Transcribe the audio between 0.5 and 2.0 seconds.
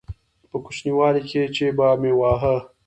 کوچنيوالي کښې چې به